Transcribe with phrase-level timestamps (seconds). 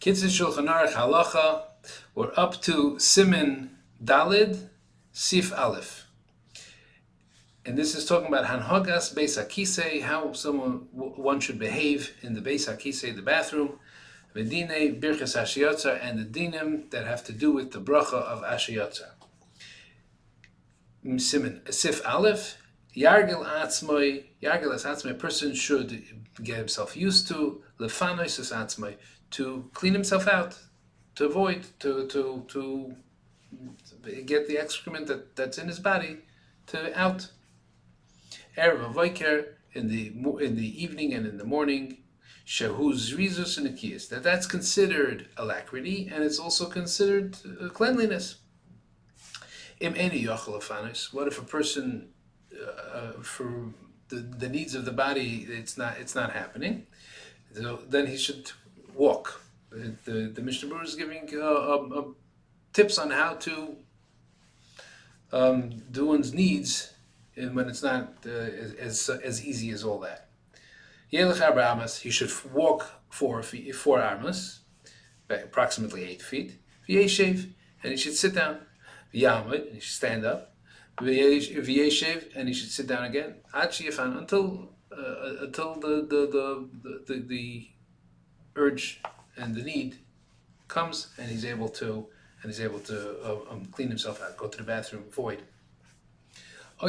[0.00, 1.62] Kitzur Shulchan Aruch Halacha.
[2.14, 3.70] We're up to Siman
[4.02, 4.68] Dalid
[5.10, 6.06] Sif Aleph.
[7.66, 12.40] And this is talking about Hanhogas Beis Akise, how someone one should behave in the
[12.40, 13.80] Beis Akise, the bathroom,
[14.36, 19.10] Vedine Birchas Ashiyotza, and the dinim that have to do with the bracha of Ashiyotza.
[21.04, 22.56] Mm, Siman Sif Aleph,
[22.96, 26.04] Yargil Atzmoi, Yargil Atzmoi, a person should
[26.40, 28.96] get himself used to, Lefanois Atzmoi,
[29.32, 30.58] to clean himself out,
[31.16, 32.94] to avoid, to, to, to
[34.24, 36.18] get the excrement that, that's in his body
[36.68, 37.30] to out.
[38.56, 40.12] Erev Avoiker in the
[40.44, 41.98] in the evening and in the morning.
[42.46, 44.08] Shehuz Rizus and Akiyas.
[44.08, 48.36] That that's considered alacrity and it's also considered uh, cleanliness.
[49.80, 50.26] Im eni
[51.12, 52.08] What if a person,
[52.94, 53.74] uh, for
[54.08, 56.86] the, the needs of the body, it's not it's not happening.
[57.54, 58.52] So then he should
[58.98, 59.40] walk.
[59.70, 62.02] The, the, Mishnah Berurah is giving uh,
[62.72, 63.76] tips on how to
[65.32, 66.92] um, do one's needs
[67.36, 70.28] and when it's not uh, as, as easy as all that.
[71.10, 74.60] He should walk four feet, four armas,
[75.30, 76.58] approximately eight feet.
[77.82, 78.58] And he should sit down.
[79.12, 80.54] And he should stand up.
[81.00, 81.08] And
[82.48, 83.36] he should sit down again.
[83.54, 86.68] Until uh, until the the, the
[87.06, 87.68] the the
[88.58, 89.00] urge
[89.36, 89.98] and the need
[90.66, 92.06] comes, and he's able to
[92.42, 95.42] and he's able to uh, um, clean himself out, go to the bathroom, void.
[96.80, 96.86] Oh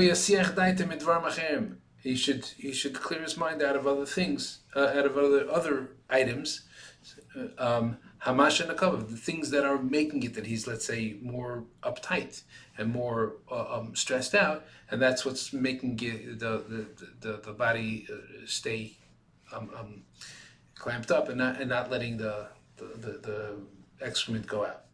[2.02, 5.50] he should he should clear his mind out of other things, uh, out of other
[5.50, 6.62] other items.
[7.58, 8.70] Um, Hamash and
[9.10, 12.42] the things that are making it that he's, let's say, more uptight
[12.78, 16.86] and more uh, um, stressed out, and that's what's making the the
[17.22, 18.98] the, the body uh, stay
[19.54, 20.04] um, um,
[20.80, 23.56] clamped up and not and not letting the the, the, the
[24.02, 24.86] excrement go out.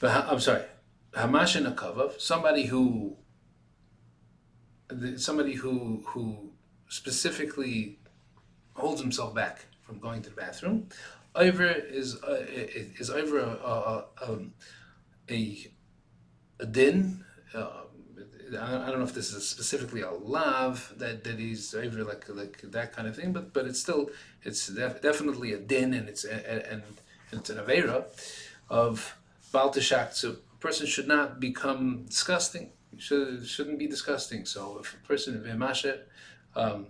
[0.00, 0.64] But I'm sorry,
[1.12, 3.16] Hamash and Akavav, somebody who
[5.16, 6.50] somebody who who
[6.88, 7.98] specifically
[8.74, 10.88] holds himself back from going to the bathroom.
[11.34, 14.54] Over is uh, is over a a, um,
[15.30, 15.70] a,
[16.58, 17.24] a din.
[17.54, 17.82] Uh,
[18.58, 22.60] I don't know if this is specifically a lav that, that he's over like like
[22.62, 24.10] that kind of thing, but but it's still
[24.42, 26.82] it's def- definitely a din and it's a, a, and
[27.32, 28.04] it's an avera
[28.68, 29.16] of
[29.52, 30.14] baltashak.
[30.14, 34.44] So a person should not become disgusting should, shouldn't be disgusting.
[34.44, 35.98] So if a person v'mashe,
[36.54, 36.88] um,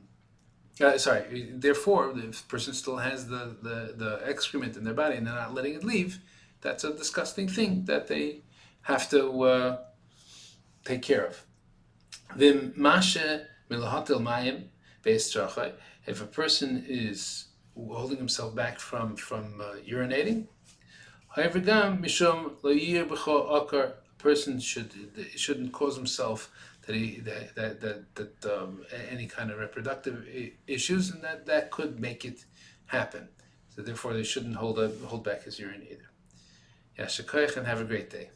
[0.80, 5.16] uh, sorry, therefore, if a person still has the, the, the excrement in their body
[5.16, 6.20] and they're not letting it leave,
[6.62, 8.40] that's a disgusting thing that they
[8.82, 9.78] have to uh,
[10.84, 11.44] take care of.
[12.36, 14.64] V'mashe milahatil mayim
[15.04, 20.46] if a person is holding himself back from from uh, urinating,
[21.34, 24.92] however, gam mishum lo akar A person should
[25.36, 26.50] shouldn't cause himself
[26.86, 30.26] that he that that that, that um, any kind of reproductive
[30.66, 32.44] issues, and that that could make it
[32.86, 33.28] happen.
[33.74, 36.10] So therefore, they shouldn't hold a, hold back his urine either.
[36.98, 37.08] Yeah,
[37.56, 38.30] and have a great day.